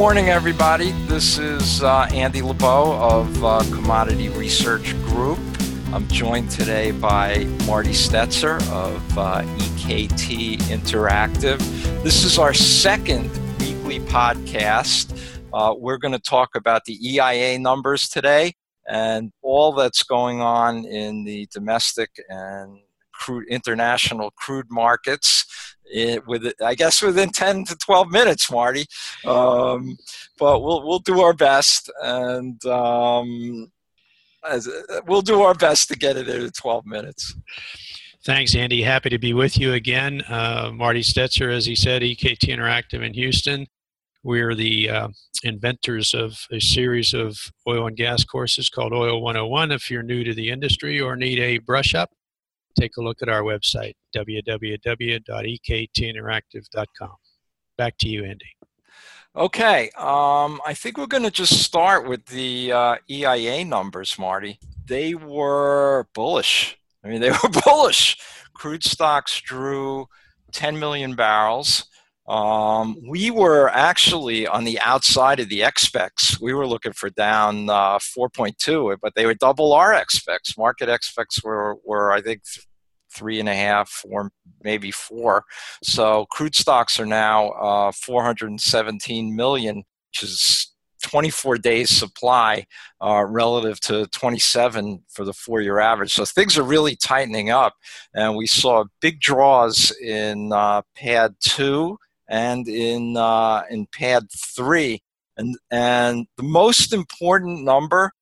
[0.00, 0.92] morning, everybody.
[1.08, 5.38] This is uh, Andy LeBeau of uh, Commodity Research Group.
[5.92, 11.58] I'm joined today by Marty Stetzer of uh, EKT Interactive.
[12.02, 13.24] This is our second
[13.58, 15.20] weekly podcast.
[15.52, 18.54] Uh, we're going to talk about the EIA numbers today
[18.88, 22.78] and all that's going on in the domestic and
[23.12, 25.44] crude international crude markets
[25.92, 28.86] it, with I guess within 10 to 12 minutes, Marty.
[29.26, 29.96] Um,
[30.38, 33.70] but we'll we'll do our best, and um,
[34.48, 34.68] as,
[35.06, 37.34] we'll do our best to get it in 12 minutes.
[38.24, 38.82] Thanks, Andy.
[38.82, 40.22] Happy to be with you again.
[40.28, 43.66] Uh, Marty Stetzer, as he said, EKT Interactive in Houston.
[44.22, 45.08] We're the uh,
[45.42, 49.72] inventors of a series of oil and gas courses called Oil 101.
[49.72, 52.10] If you're new to the industry or need a brush up,
[52.78, 57.14] take a look at our website, www.ektinteractive.com.
[57.76, 58.46] Back to you, Andy.
[59.36, 64.58] Okay, um, I think we're going to just start with the uh, EIA numbers, Marty.
[64.86, 66.76] They were bullish.
[67.04, 68.18] I mean, they were bullish.
[68.54, 70.06] Crude stocks drew
[70.52, 71.86] 10 million barrels.
[72.26, 76.40] Um, we were actually on the outside of the expecs.
[76.40, 80.56] We were looking for down uh, 4.2, but they were double our expecs.
[80.56, 82.66] Market expecs were, were I think, th-
[83.12, 84.30] three and a half or
[84.62, 85.44] maybe four.
[85.82, 90.70] So crude stocks are now uh, 417 million, which is
[91.02, 92.66] 24 days supply
[93.00, 96.12] uh, relative to 27 for the four year average.
[96.12, 97.74] So things are really tightening up.
[98.14, 105.02] And we saw big draws in uh, PADD two and in uh, in PADD three.
[105.36, 108.12] And and the most important number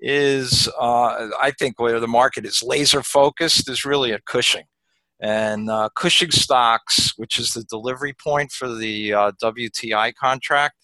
[0.00, 4.64] is uh, I think where the market is laser focused is really at Cushing.
[5.20, 10.74] And uh, Cushing stocks, which is the delivery point for the uh, WTI contract,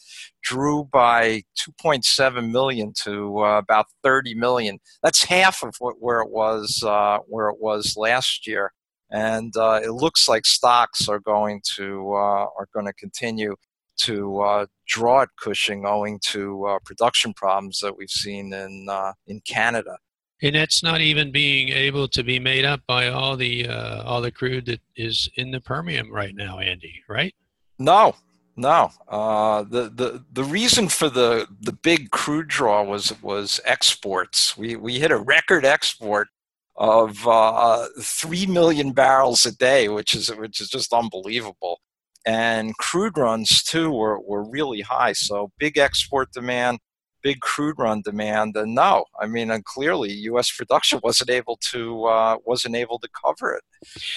[0.43, 1.43] drew by
[1.83, 4.79] 2.7 million to uh, about 30 million.
[5.03, 8.73] That's half of what, where it was uh, where it was last year
[9.13, 13.55] and uh, it looks like stocks are going to uh, are going to continue
[13.99, 19.13] to uh, draw at Cushing owing to uh, production problems that we've seen in uh,
[19.27, 19.99] in Canada.
[20.43, 24.21] And that's not even being able to be made up by all the uh, all
[24.21, 27.03] the crude that is in the Permian right now, Andy.
[27.09, 27.35] Right?
[27.79, 28.15] No,
[28.57, 28.91] no.
[29.11, 34.57] the the the reason for the the big crude draw was was exports.
[34.57, 36.29] We we hit a record export
[36.77, 41.81] of uh, three million barrels a day, which is which is just unbelievable.
[42.25, 45.13] And crude runs too were, were really high.
[45.13, 46.79] So big export demand,
[47.23, 48.57] big crude run demand.
[48.57, 50.55] And no, I mean, and clearly U.S.
[50.55, 53.65] production wasn't able to uh, wasn't able to cover it.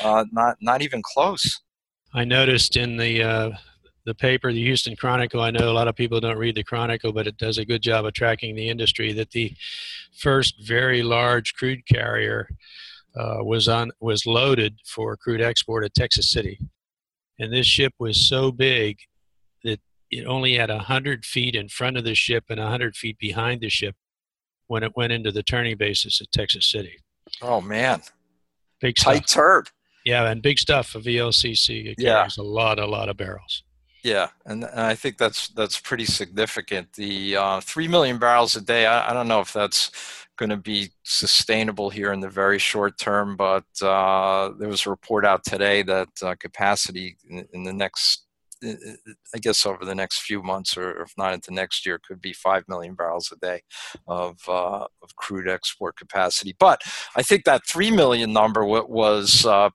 [0.03, 1.61] Uh, not not even close.
[2.13, 3.51] I noticed in the uh,
[4.05, 5.41] the paper, the Houston Chronicle.
[5.41, 7.81] I know a lot of people don't read the Chronicle, but it does a good
[7.81, 9.13] job of tracking the industry.
[9.13, 9.53] That the
[10.17, 12.47] first very large crude carrier
[13.15, 16.59] uh, was on was loaded for crude export at Texas City,
[17.40, 18.97] and this ship was so big
[19.63, 19.79] that
[20.12, 23.69] it only had hundred feet in front of the ship and hundred feet behind the
[23.69, 23.96] ship
[24.68, 26.97] when it went into the turning basis at Texas City.
[27.41, 28.01] Oh man,
[28.79, 29.69] big tight turd.
[30.06, 31.88] Yeah, and big stuff for VLCC.
[31.88, 32.44] It carries yeah.
[32.44, 33.63] a lot, a lot of barrels.
[34.05, 36.93] Yeah, and, and, I think that's that's pretty significant.
[36.93, 38.85] The uh, three million barrels a day.
[38.85, 39.89] I, I don't know if that's
[40.38, 44.91] going to be sustainable here in the very short term, but uh, there was a
[44.91, 48.27] report out today that uh, capacity in, in, the next,
[48.63, 52.33] I guess, over the next few months, or if not into next year, could be
[52.33, 53.63] five million barrels a day
[54.07, 56.55] of uh, of crude export capacity.
[56.59, 56.83] But
[57.15, 59.71] I think that three million number was uh,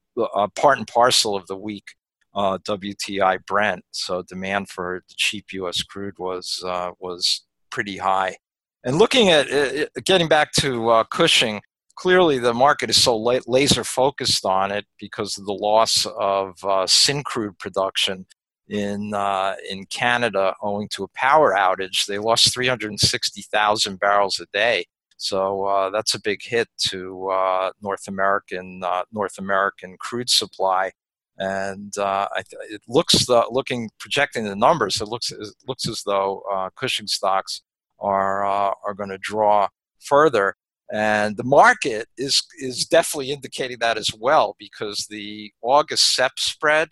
[0.54, 1.96] part and parcel of the weak
[2.34, 3.84] uh, WTI Brent.
[3.90, 5.82] So demand for the cheap U.S.
[5.82, 8.36] crude was uh, was pretty high.
[8.84, 11.60] And looking at it, getting back to uh, Cushing,
[11.96, 16.54] clearly the market is so la- laser focused on it because of the loss of
[16.64, 18.26] uh, Syncrude production
[18.68, 22.06] in uh, in Canada owing to a power outage.
[22.06, 24.86] They lost 360,000 barrels a day.
[25.18, 30.92] So uh, that's a big hit to uh, North American uh, North American crude supply
[31.40, 35.00] and uh, th- it looks the, looking projecting the numbers.
[35.00, 37.62] It looks it looks as though uh, Cushing stocks
[37.98, 39.68] are uh, are going to draw
[40.00, 40.54] further,
[40.92, 46.88] and the market is is definitely indicating that as well because the August SEP spread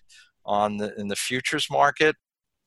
[0.47, 2.17] on the in the futures market,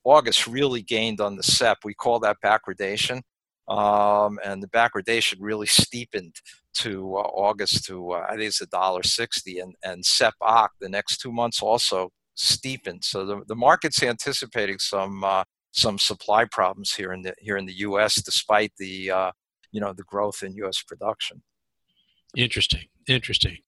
[0.04, 1.78] August really gained on the SEP.
[1.84, 3.22] We call that backwardation,
[3.68, 6.34] um, and the backwardation really steepened
[6.74, 10.68] to uh, August to uh, I think it's a dollar sixty, and and SEP OCC
[10.80, 13.04] the next two months also steepened.
[13.04, 17.66] So the the market's anticipating some uh, some supply problems here in the here in
[17.66, 18.16] the U.S.
[18.16, 19.30] despite the uh,
[19.70, 20.82] you know the growth in U.S.
[20.82, 21.42] production.
[22.36, 23.58] Interesting, interesting.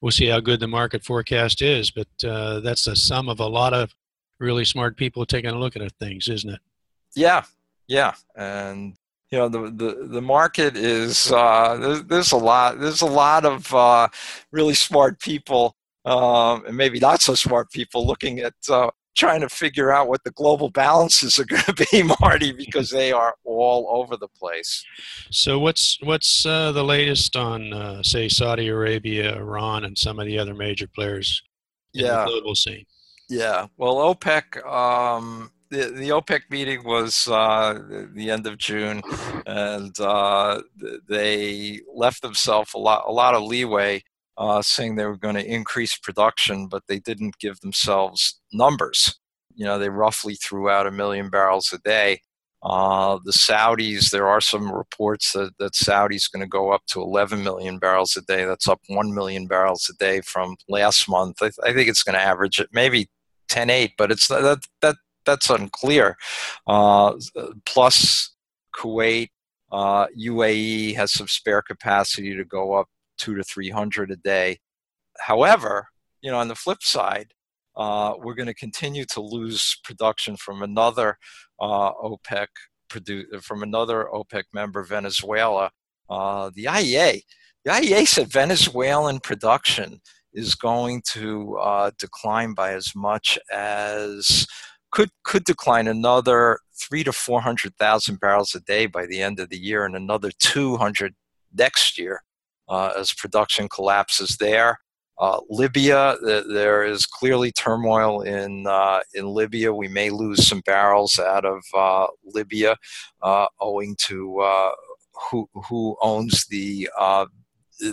[0.00, 3.46] We'll see how good the market forecast is, but uh, that's the sum of a
[3.46, 3.94] lot of
[4.40, 6.60] really smart people taking a look at things, isn't it?
[7.14, 7.44] Yeah,
[7.86, 8.96] yeah, and
[9.32, 13.44] you know the the, the market is uh, there's, there's a lot there's a lot
[13.44, 14.06] of uh,
[14.52, 15.74] really smart people
[16.04, 20.24] um, and maybe not so smart people looking at uh, trying to figure out what
[20.24, 24.84] the global balances are going to be, Marty, because they are all over the place.
[25.30, 30.26] So, what's what's uh, the latest on, uh, say, Saudi Arabia, Iran, and some of
[30.26, 31.42] the other major players
[31.94, 32.24] in yeah.
[32.24, 32.84] the global scene?
[33.28, 33.66] Yeah.
[33.76, 34.64] Well, OPEC.
[34.66, 37.78] Um, the, the OPEC meeting was uh,
[38.14, 39.02] the end of June,
[39.46, 40.60] and uh,
[41.08, 44.02] they left themselves a lot a lot of leeway
[44.36, 49.18] uh, saying they were going to increase production, but they didn't give themselves numbers.
[49.54, 52.20] You know, they roughly threw out a million barrels a day.
[52.62, 57.00] Uh, the Saudis, there are some reports that, that Saudi's going to go up to
[57.00, 58.44] 11 million barrels a day.
[58.44, 61.42] That's up 1 million barrels a day from last month.
[61.42, 63.08] I, th- I think it's going to average it maybe
[63.50, 66.16] 10.8, but it's that, that that's unclear.
[66.66, 67.14] Uh,
[67.66, 68.34] plus,
[68.74, 69.28] Kuwait,
[69.70, 72.88] uh, UAE has some spare capacity to go up
[73.18, 74.58] two to 300 a day.
[75.18, 75.88] However,
[76.20, 77.32] you know, on the flip side,
[77.76, 81.16] uh, we're going to continue to lose production from another
[81.60, 82.48] uh, OPEC
[82.90, 85.70] produ- from another OPEC member, Venezuela.
[86.10, 87.22] Uh, the IEA,
[87.64, 90.00] the IEA said Venezuelan production
[90.34, 94.46] is going to uh, decline by as much as
[94.92, 99.40] could could decline another three to four hundred thousand barrels a day by the end
[99.40, 101.14] of the year, and another two hundred
[101.54, 102.22] next year
[102.68, 104.78] uh, as production collapses there.
[105.18, 109.72] Uh, Libya, th- there is clearly turmoil in uh, in Libya.
[109.72, 112.76] We may lose some barrels out of uh, Libya,
[113.22, 114.70] uh, owing to uh,
[115.30, 116.88] who who owns the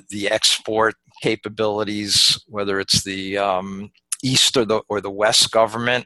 [0.09, 3.91] the export capabilities, whether it's the um,
[4.23, 6.05] east or the or the west government.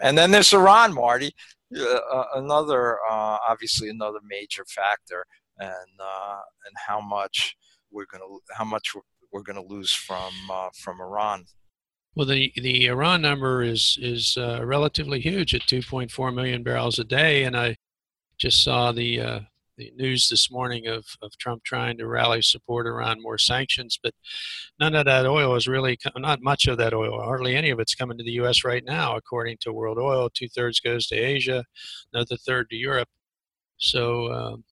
[0.00, 1.34] And then there's Iran, Marty,
[2.34, 5.24] another obviously another major factor,
[5.58, 7.56] and and how much
[7.90, 8.94] we're going to how much
[9.34, 11.44] we're going to lose from uh, from Iran.
[12.14, 17.04] Well, the the Iran number is is uh, relatively huge at 2.4 million barrels a
[17.04, 17.76] day, and I
[18.38, 19.40] just saw the uh,
[19.76, 24.14] the news this morning of, of Trump trying to rally support around more sanctions, but
[24.78, 27.94] none of that oil is really not much of that oil, hardly any of it's
[27.94, 28.64] coming to the U.S.
[28.64, 30.30] right now, according to World Oil.
[30.32, 31.64] Two thirds goes to Asia,
[32.12, 33.08] another third to Europe.
[33.78, 34.64] So um,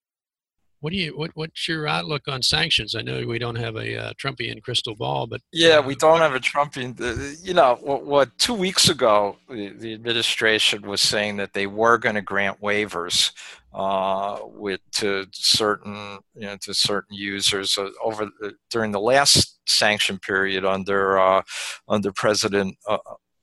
[0.82, 2.96] what do you what what's your outlook on sanctions?
[2.96, 6.19] I know we don't have a uh, Trumpian crystal ball, but yeah, uh, we don't
[6.19, 7.00] have a Trumpian.
[7.00, 8.05] Uh, you know what?
[8.05, 12.61] What two weeks ago, the, the administration was saying that they were going to grant
[12.61, 13.31] waivers
[13.73, 19.61] uh, with to certain you know to certain users uh, over the, during the last
[19.69, 21.43] sanction period under uh,
[21.87, 22.76] under President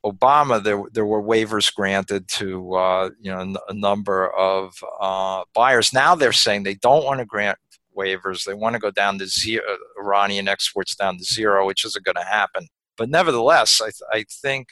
[0.06, 5.92] Obama, there there were waivers granted to uh, you know a number of uh, buyers.
[5.94, 7.58] Now they're saying they don't want to grant
[7.98, 8.46] waivers.
[8.46, 9.64] They want to go down to zero,
[10.02, 12.68] Iranian exports down to zero, which isn't going to happen.
[12.98, 14.70] But nevertheless, I, th- I think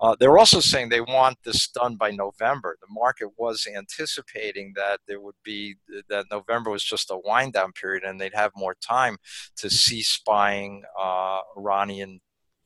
[0.00, 2.76] uh, they're also saying they want this done by November.
[2.80, 5.76] The market was anticipating that there would be
[6.08, 9.18] that November was just a wind down period, and they'd have more time
[9.56, 12.20] to cease buying uh, Iranian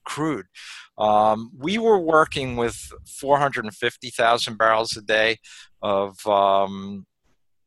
[0.05, 0.47] crude.
[0.99, 5.39] Um, we were working with 450,000 barrels a day
[5.83, 7.07] of um,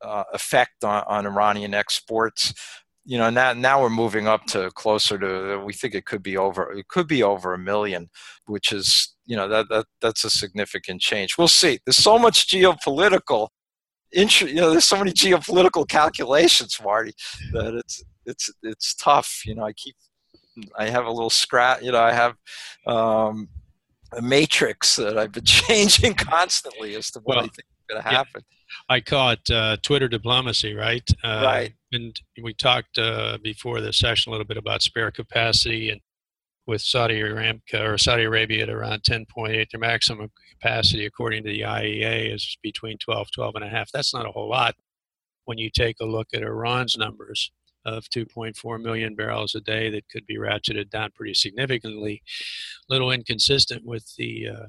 [0.02, 2.54] uh, effect on, on, Iranian exports.
[3.04, 5.62] You know, now now we're moving up to closer to.
[5.64, 6.72] We think it could be over.
[6.72, 8.10] It could be over a million,
[8.46, 11.38] which is you know that, that that's a significant change.
[11.38, 11.78] We'll see.
[11.86, 13.48] There's so much geopolitical.
[14.12, 17.12] Int- you know, there's so many geopolitical calculations, Marty,
[17.52, 19.42] that it's it's it's tough.
[19.46, 19.96] You know, I keep
[20.78, 21.82] I have a little scratch.
[21.82, 22.34] You know, I have
[22.86, 23.48] um,
[24.12, 28.02] a matrix that I've been changing constantly as to what well, I think is going
[28.02, 28.42] to happen.
[28.48, 28.94] Yeah.
[28.96, 31.08] I call it uh, Twitter diplomacy, right?
[31.24, 31.72] Uh, right.
[31.92, 36.00] And we talked uh, before the session a little bit about spare capacity and
[36.66, 41.62] with Saudi Aramco or Saudi Arabia at around 10.8, their maximum capacity, according to the
[41.62, 43.90] IEA, is between 12, 12 and a half.
[43.90, 44.74] That's not a whole lot
[45.46, 47.50] when you take a look at Iran's numbers
[47.96, 52.22] of 2.4 million barrels a day that could be ratcheted down pretty significantly.
[52.88, 54.66] A little inconsistent with the uh,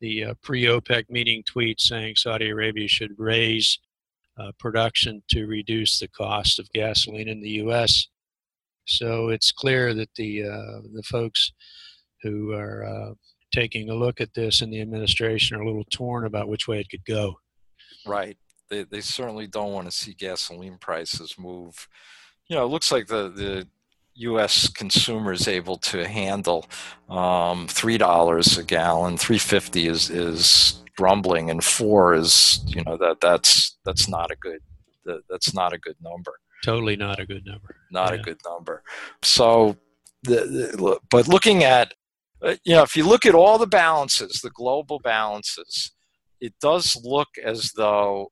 [0.00, 3.78] the uh, pre-OPEC meeting tweet saying Saudi Arabia should raise
[4.36, 8.08] uh, production to reduce the cost of gasoline in the U.S.
[8.86, 11.52] So it's clear that the uh, the folks
[12.22, 13.14] who are uh,
[13.52, 16.80] taking a look at this in the administration are a little torn about which way
[16.80, 17.36] it could go.
[18.06, 18.36] Right.
[18.70, 21.88] They, they certainly don't want to see gasoline prices move.
[22.48, 23.68] You know, it looks like the, the
[24.14, 24.68] U.S.
[24.68, 26.66] consumer is able to handle
[27.08, 29.16] um, three dollars a gallon.
[29.16, 34.36] Three fifty is is grumbling, and four is you know that that's that's not a
[34.36, 34.60] good
[35.04, 36.34] that, that's not a good number.
[36.64, 37.76] Totally not a good number.
[37.90, 38.20] Not yeah.
[38.20, 38.82] a good number.
[39.22, 39.76] So,
[40.22, 40.34] the,
[40.76, 41.94] the, but looking at
[42.42, 45.92] uh, you know if you look at all the balances, the global balances,
[46.40, 48.30] it does look as though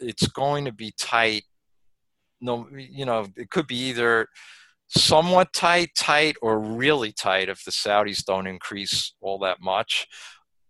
[0.00, 1.44] it's going to be tight.
[2.44, 4.28] No, you know, it could be either
[4.88, 10.06] somewhat tight, tight, or really tight if the Saudis don't increase all that much.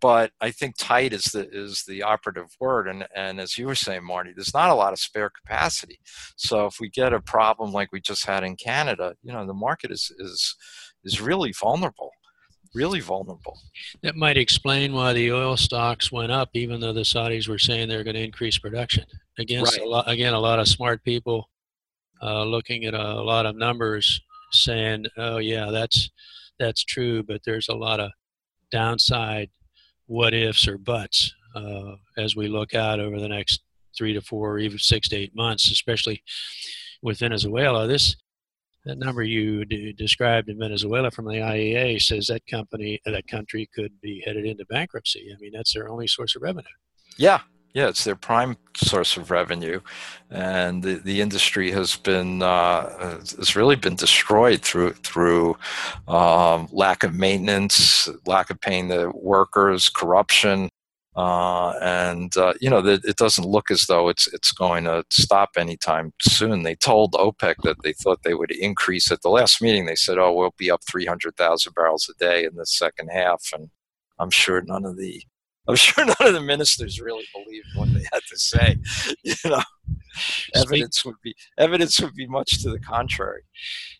[0.00, 3.74] But I think tight is the is the operative word, and and as you were
[3.74, 5.98] saying, Marty, there's not a lot of spare capacity.
[6.36, 9.54] So if we get a problem like we just had in Canada, you know, the
[9.54, 10.56] market is is
[11.04, 12.12] is really vulnerable
[12.74, 13.58] really vulnerable.
[14.02, 17.88] That might explain why the oil stocks went up, even though the Saudis were saying
[17.88, 19.04] they're going to increase production.
[19.38, 19.86] Against right.
[19.86, 21.48] a lot, again, a lot of smart people
[22.24, 24.20] looking at a lot of numbers
[24.52, 26.10] saying, "Oh yeah, that's
[26.58, 28.10] that's true," but there's a lot of
[28.70, 29.50] downside
[30.06, 33.60] what ifs or buts uh, as we look out over the next
[33.96, 36.22] three to four, or even six to eight months, especially
[37.02, 37.86] with Venezuela.
[37.86, 38.16] This
[38.84, 43.68] that number you d- described in Venezuela from the IEA says that company, that country
[43.74, 45.30] could be headed into bankruptcy.
[45.32, 46.66] I mean, that's their only source of revenue.
[47.16, 47.40] Yeah,
[47.74, 49.80] yeah, it's their prime source of revenue,
[50.30, 55.56] and the, the industry has been uh, has really been destroyed through through
[56.06, 60.68] um, lack of maintenance, lack of paying the workers, corruption,
[61.16, 65.04] uh, and uh, you know the, it doesn't look as though it's it's going to
[65.10, 66.62] stop anytime soon.
[66.62, 69.86] They told OPEC that they thought they would increase at the last meeting.
[69.86, 73.08] They said, "Oh, we'll be up three hundred thousand barrels a day in the second
[73.08, 73.70] half," and
[74.20, 75.22] I'm sure none of the
[75.66, 78.76] I'm sure none of the ministers really believed what they had to say.
[79.24, 79.62] You know,
[80.54, 83.42] evidence would be evidence would be much to the contrary.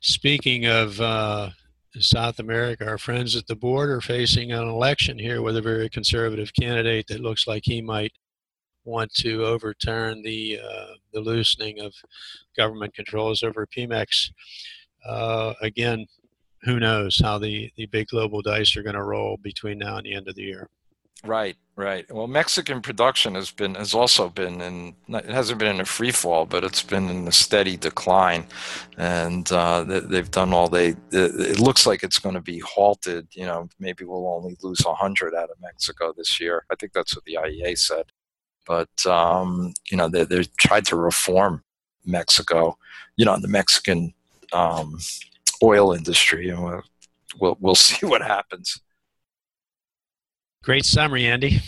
[0.01, 1.51] Speaking of uh,
[1.99, 5.89] South America, our friends at the board are facing an election here with a very
[5.89, 8.13] conservative candidate that looks like he might
[8.85, 11.95] want to overturn the uh, the loosening of
[12.57, 14.31] government controls over Pemex.
[15.07, 16.07] Uh, again,
[16.63, 20.07] who knows how the, the big global dice are going to roll between now and
[20.07, 20.69] the end of the year.
[21.25, 22.11] Right, right.
[22.13, 26.11] Well, Mexican production has been has also been in it hasn't been in a free
[26.11, 28.45] fall, but it's been in a steady decline,
[28.99, 30.95] and uh, they've done all they.
[31.13, 33.29] It looks like it's going to be halted.
[33.33, 36.65] You know, maybe we'll only lose hundred out of Mexico this year.
[36.71, 38.05] I think that's what the IEA said.
[38.67, 41.65] But um, you know, they they tried to reform
[42.05, 42.77] Mexico.
[43.17, 44.13] You know, the Mexican
[44.53, 44.99] um,
[45.63, 46.83] oil industry, and we'll,
[47.41, 48.79] we'll we'll see what happens.
[50.65, 51.61] Great summary, Andy.